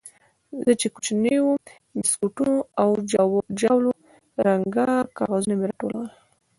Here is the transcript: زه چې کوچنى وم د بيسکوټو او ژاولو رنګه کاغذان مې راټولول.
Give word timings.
زه 0.63 0.71
چې 0.79 0.87
کوچنى 0.93 1.35
وم 1.41 1.57
د 1.67 1.69
بيسکوټو 2.01 2.51
او 2.81 2.89
ژاولو 3.59 3.89
رنګه 4.45 4.87
کاغذان 5.17 5.51
مې 5.59 5.65
راټولول. 5.69 6.07